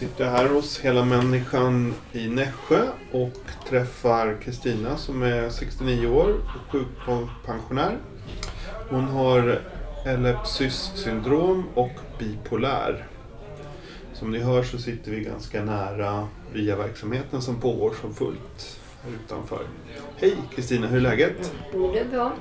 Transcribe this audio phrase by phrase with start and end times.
[0.00, 6.28] Jag sitter här hos Hela Människan i Nässjö och träffar Kristina som är 69 år
[6.30, 7.98] och sjukpensionär.
[8.90, 9.60] Hon har
[10.04, 13.06] epilepsys syndrom och bipolär.
[14.12, 19.66] Som ni hör så sitter vi ganska nära RIA-verksamheten som pågår som fullt här utanför.
[20.16, 21.52] Hej Kristina, hur är läget?
[21.74, 22.32] Jo, det är bra.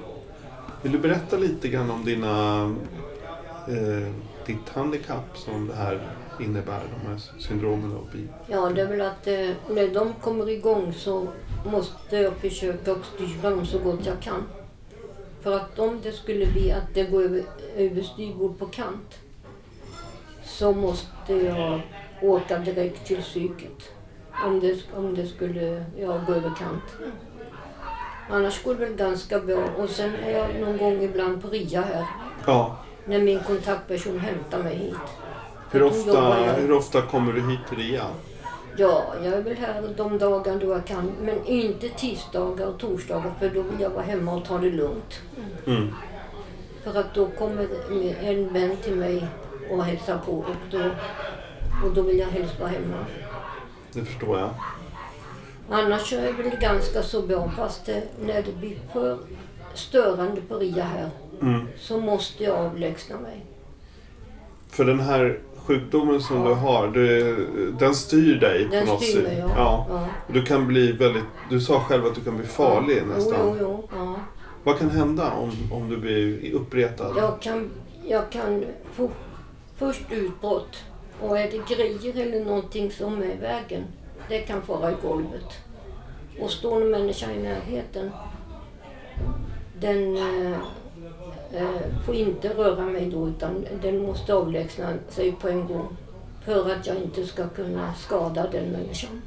[0.81, 2.62] Vill du berätta lite grann om dina,
[3.67, 4.14] eh,
[4.45, 6.02] ditt handikapp som det här
[6.39, 8.27] innebär, de här syndromen och bi?
[8.47, 11.27] Ja, det är väl att eh, när de kommer igång så
[11.66, 14.44] måste jag försöka och styra dem så gott jag kan.
[15.41, 17.44] För att om det skulle bli att det går över,
[17.75, 19.19] över styrbord på kant
[20.44, 21.81] så måste jag
[22.22, 23.92] åka direkt till psyket.
[24.45, 26.83] Om det, om det skulle ja, gå över kant.
[28.30, 29.66] Annars går det väl ganska bra.
[29.77, 32.05] Och sen är jag någon gång ibland på RIA här.
[32.45, 32.77] Ja.
[33.05, 34.95] När min kontaktperson hämtar mig hit.
[35.72, 38.06] Hur ofta, hur ofta kommer du hit till RIA?
[38.78, 41.11] Ja, jag är väl här de dagar då jag kan.
[41.22, 45.22] Men inte tisdagar och torsdagar för då vill jag vara hemma och ta det lugnt.
[45.67, 45.94] Mm.
[46.84, 47.67] För att då kommer
[48.23, 49.28] en vän till mig
[49.72, 50.80] och hälsar på och då,
[51.86, 53.06] och då vill jag helst vara hemma.
[53.94, 54.50] Det förstår jag.
[55.70, 59.17] Annars är det väl ganska så bra fast det, när det blir för
[59.73, 61.09] störande på RIA här
[61.42, 61.67] Mm.
[61.78, 63.45] så måste jag avlägsna mig.
[64.70, 65.39] För den här
[65.70, 66.48] sjukdomen som Ja.
[66.48, 69.23] du har, du, den styr dig Den på något styr sätt.
[69.23, 69.50] mig, ja.
[69.56, 69.86] ja.
[69.89, 70.06] ja.
[70.34, 73.39] Du kan bli väldigt, du sa själv att du kan bli farlig Jo, nästan.
[73.48, 73.88] jo, jo.
[73.95, 74.16] Ja.
[74.64, 77.14] Vad kan hända om, om du blir uppretad?
[77.17, 77.70] Jag kan,
[78.08, 79.10] jag kan få
[79.77, 80.77] först utbrott
[81.21, 83.83] och är det grejer eller någonting som är i vägen,
[84.30, 85.45] det kan fara i golvet.
[86.42, 88.11] Och står en människa i närheten,
[89.80, 90.17] den
[91.54, 95.98] eh, får inte röra mig då utan den måste avlägsna sig på en gång
[96.45, 99.21] för att jag inte ska kunna skada den människan.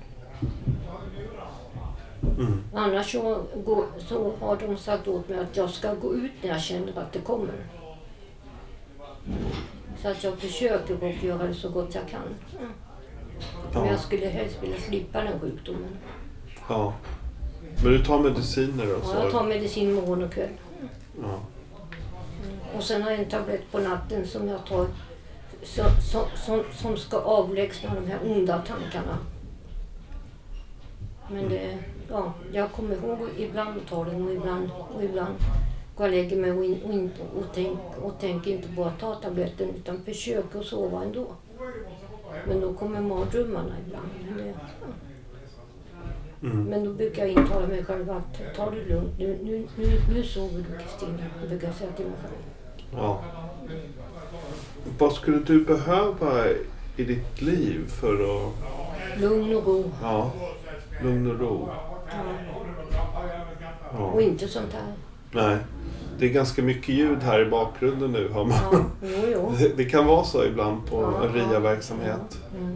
[2.39, 2.61] Mm.
[2.75, 6.49] Annars så, går, så har de sagt åt mig att jag ska gå ut när
[6.51, 7.55] jag känner att det kommer.
[10.03, 12.21] Så att jag försöker och göra det så gott jag kan.
[13.73, 13.87] Men Ja.
[13.91, 15.97] jag skulle helst vilja slippa den sjukdomen.
[16.69, 16.93] ja.
[17.85, 18.87] Men du tar mediciner?
[18.87, 20.49] Ja, jag tar medicin morgon och kväll.
[21.23, 21.39] Ja.
[22.77, 24.87] Och sen har jag en tablett på natten som jag tar
[25.63, 29.19] så, så, som, som ska avlägsna de här onda tankarna.
[31.31, 31.79] Men det,
[32.11, 35.35] ja, jag kommer ihåg ibland att ta den och ibland, och ibland
[35.97, 38.85] går jag och lägger mig och, in, och, inte, och, tänk, och tänker inte på
[38.85, 41.27] att ta tabletten utan försöker att sova ändå.
[42.47, 44.09] Men då kommer mardrömmarna ibland.
[44.25, 44.87] Men, det, ja.
[46.43, 46.65] Mm.
[46.65, 49.19] Men då brukar jag intala mig själv att ta det lugnt.
[49.19, 51.19] Nu, nu, nu, nu sover du Kristina,
[51.49, 52.62] brukar jag säga till mig själv.
[52.97, 53.23] Ja.
[54.99, 56.49] Vad skulle du behöva
[56.97, 58.53] i ditt liv för att...
[59.21, 59.91] Lugn och ro.
[60.03, 60.31] Ja.
[61.03, 61.69] Lugn och ro.
[63.93, 64.05] Ja.
[64.05, 64.93] Och inte sånt här.
[65.31, 65.57] Nej.
[66.19, 68.29] Det är ganska mycket ljud här i bakgrunden nu.
[68.29, 68.57] Har man.
[68.73, 69.53] Ja, jo, jo.
[69.59, 72.39] Det, det kan vara så ibland på Ja, en RIA-verksamhet.
[72.59, 72.75] Mm.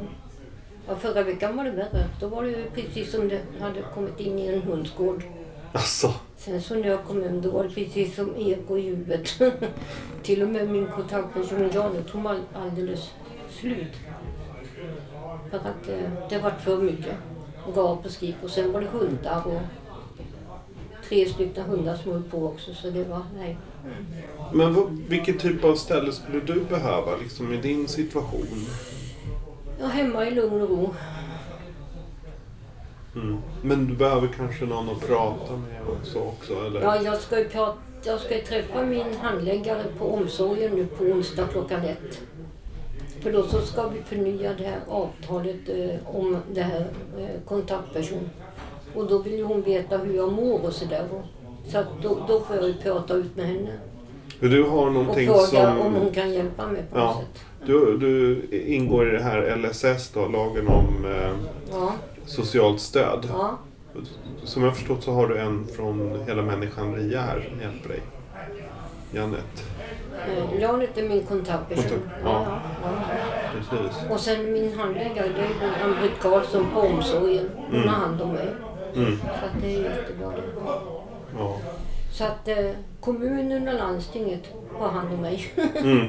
[0.88, 2.04] Ja, förra veckan var det värre.
[2.21, 5.22] Då var det ju precis som det hade kommit in i en hundsgård.
[5.77, 6.15] Alltså.
[6.37, 9.43] Sen så när jag kom hem då var det precis som eko i huvudet.
[10.23, 11.71] Till och med min kontaktperson
[12.13, 13.11] hon var alldeles
[13.51, 13.93] slut.
[15.51, 17.15] För att eh, det var för mycket.
[17.75, 19.61] Gap och skrik och sen var det hundar och
[21.09, 23.59] tre stycken hundar som höll på också så det var, nej.
[24.53, 28.67] Men vad, vilken typ av ställe skulle du behöva liksom, i din situation?
[29.81, 30.95] Är hemma i lugn och ro.
[33.16, 33.38] Mm.
[33.62, 36.66] Men du behöver kanske någon att prata med och så också?
[36.66, 36.80] Eller?
[36.80, 41.84] Ja, jag ska prata, jag ska träffa min handläggare på omsorgen nu på onsdag klockan
[41.84, 42.22] ett.
[43.21, 46.86] För då så ska vi förnya det här avtalet eh, om det här
[47.18, 48.30] eh, kontaktperson.
[48.95, 51.09] Och då vill hon veta hur jag mår och sådär.
[51.69, 53.72] Så att då, då får jag ju prata ut med henne.
[54.41, 55.80] Du har Och någonting fråga som...
[55.80, 57.04] om hon kan hjälpa mig på Ja.
[57.04, 57.44] något sätt.
[57.66, 61.30] Du, du ingår i det här LSS då, lagen om eh,
[61.72, 61.92] Ja,
[62.27, 63.27] socialt stöd.
[63.33, 63.59] ja.
[64.44, 68.00] Som jag förstått så har du en från Hela Människan RIA här som hjälper dig.
[69.12, 69.65] Janet.
[70.28, 71.84] Eh, Janet är min kontaktperson.
[71.91, 72.47] Kontakt, Ja,
[72.83, 72.88] ja.
[73.53, 73.97] Precis.
[74.10, 77.44] Och sen min handläggare, det är Ann-Britt Karlsson på omsorgen.
[77.56, 77.88] Hon Mm.
[77.88, 78.48] har hand om mig.
[78.94, 79.18] Mm.
[79.18, 79.27] Så
[79.62, 80.33] det är jättebra.
[81.38, 81.56] Ja.
[82.16, 82.71] Så att eh,
[83.01, 84.42] kommunen och landstinget
[84.78, 85.53] har hand om mig.
[85.77, 86.09] Mm.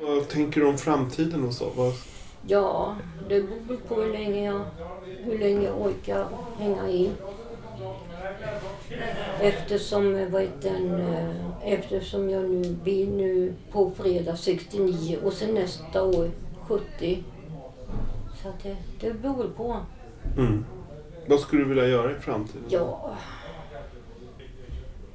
[0.00, 1.70] Vad tänker du om framtiden och så?
[1.76, 1.92] Vad...
[2.46, 2.96] ja,
[3.28, 4.60] det beror på hur länge jag,
[5.24, 6.28] hur länge jag orkar
[6.58, 7.10] hänga i.
[9.40, 15.54] Eftersom, eh, vad den, eh, eftersom jag nu blir nu på fredag 69 och sen
[15.54, 16.30] nästa år
[16.60, 17.24] 70.
[18.42, 19.80] Så att det, det beror på.
[20.36, 20.64] Mm.
[21.26, 22.64] Vad skulle du vilja göra i framtiden?
[22.68, 23.16] Ja,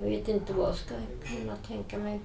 [0.01, 2.19] jag vet inte vad jag ska kunna tänka mig.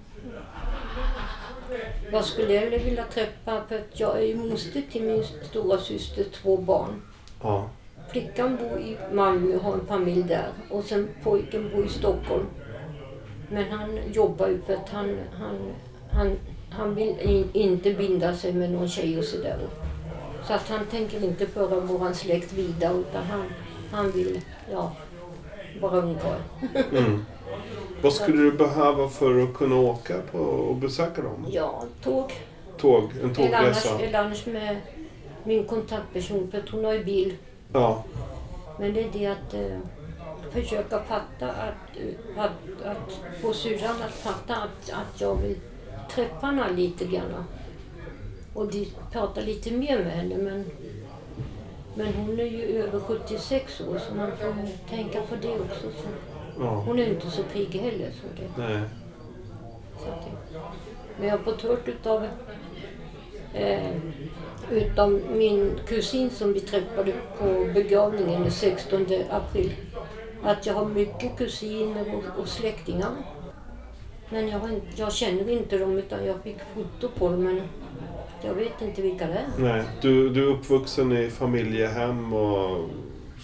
[2.12, 6.56] Jag skulle vilja träffa, för att jag är ju moster till min stora syster två
[6.56, 7.02] barn.
[7.42, 7.70] Ja.
[8.08, 12.46] Flickan bor i Malmö och har en familj där och sen pojken bor i Stockholm.
[13.50, 15.58] Men han jobbar ju för att han, han,
[16.10, 16.36] han,
[16.70, 19.58] han vill in, inte binda sig med någon tjej och sådär.
[20.46, 23.44] Så att han tänker inte föra våran släkt vidare utan han,
[23.90, 24.40] han vill,
[24.72, 24.92] ja,
[25.80, 26.40] vara ungkarl.
[26.92, 27.24] Mm.
[28.02, 31.46] Vad skulle du behöva för att kunna åka på och besöka dem?
[31.50, 32.32] Ja, tåg.
[32.76, 34.04] Tåg, en Eller annars, tågresa?
[34.04, 34.76] eller annars med
[35.44, 37.36] min kontaktperson för att hon har ju bil.
[37.72, 38.04] Ja.
[38.78, 39.78] Men det är det att eh,
[40.50, 45.56] försöka fatta att, eh, att, att få syrran att fatta att, att jag vill
[46.10, 47.44] träffa henne lite grann.
[48.54, 50.36] Och de, prata lite mer med henne.
[50.36, 50.64] Men,
[51.94, 54.54] men hon är ju över 76 år så man får
[54.88, 55.82] tänka på det också.
[55.82, 56.08] Så.
[56.60, 56.82] ja.
[56.86, 58.10] Hon är inte så pigg heller.
[58.10, 58.82] Så det, Nej.
[59.98, 60.58] så det.
[61.18, 62.26] Men jag har fått hört utav,
[63.54, 63.96] eh,
[64.70, 69.72] utav min kusin som vi träffade på begravningen den 16 april.
[70.42, 73.10] Att jag har mycket kusiner och, och släktingar.
[74.30, 77.62] Men jag, har jag känner inte dem utan jag fick foto på dem men
[78.42, 79.46] jag vet inte vilka det är.
[79.58, 79.84] Nej.
[80.00, 82.88] Du, du är uppvuxen i familjehem och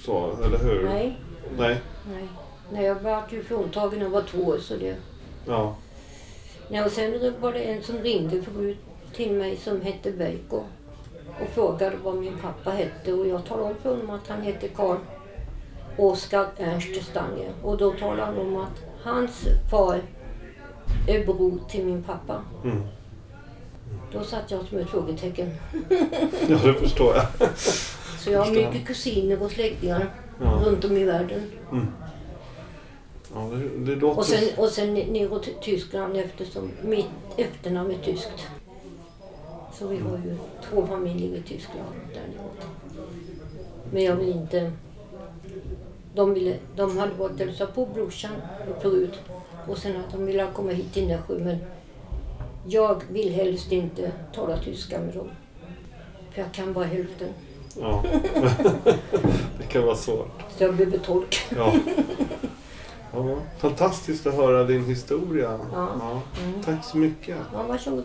[0.05, 0.85] så, eller hur?
[0.85, 1.19] Nej,
[1.59, 1.77] Nej.
[2.15, 2.29] nej.
[2.73, 4.97] Nej, jag var ju fråntagen när jag var två år så det...
[5.47, 5.77] Ja.
[6.69, 8.79] Nej, och sen var det en som ringde förut
[9.15, 10.57] till mig som hette Veiko
[11.41, 14.69] och frågade vad min pappa hette och jag talade om för honom att han hette
[14.69, 14.97] Karl
[15.97, 20.01] Oskar Ernst Stange och då talade han om att hans far
[21.09, 22.45] är bror till min pappa.
[22.65, 22.83] Mm.
[24.13, 25.51] Då satt jag som ett frågetecken.
[26.49, 27.49] ja, det förstår jag.
[28.19, 30.11] Så jag har mycket kusiner och släktingar
[30.41, 30.63] Ja.
[30.65, 31.41] runt om i världen.
[31.73, 31.87] Mm.
[33.35, 34.19] Ja, det, det låter...
[34.19, 37.07] Och sen, och sen neråt Tyskland eftersom mitt
[37.37, 38.49] efternamn är tyskt.
[39.83, 40.37] Så vi har ju
[40.71, 42.67] två familjer i Tyskland där neråt.
[43.93, 44.73] Men jag vill inte...
[46.15, 48.31] De, ville, de hade varit och hälsat på brorsan
[48.81, 49.21] förut
[49.69, 51.57] och sen att de ville komma hit till Nässjö men
[52.67, 55.31] jag vill helst inte tala tyska med dem.
[56.31, 57.29] För jag kan bara hälften.
[57.81, 58.05] Ja.
[59.59, 60.43] det kan vara svårt.
[60.57, 61.41] Så jag behöver tolk.
[61.57, 61.73] Ja.
[63.15, 65.59] Ja, fantastiskt att höra din historia.
[65.73, 65.89] Ja.
[66.01, 66.23] Ja.
[66.65, 67.37] Tack så mycket.
[67.53, 68.05] Ja, varsågod.